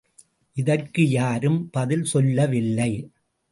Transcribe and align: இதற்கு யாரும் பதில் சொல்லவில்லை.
இதற்கு 0.57 1.09
யாரும் 1.09 1.69
பதில் 1.69 2.03
சொல்லவில்லை. 2.03 2.91